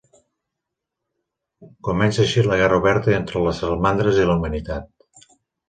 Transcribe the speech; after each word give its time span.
Comença 1.89 2.25
així 2.25 2.45
la 2.49 2.59
guerra 2.63 2.81
oberta 2.83 3.15
entre 3.21 3.45
les 3.47 3.63
salamandres 3.65 4.21
i 4.25 4.29
la 4.33 4.41
humanitat. 4.41 4.93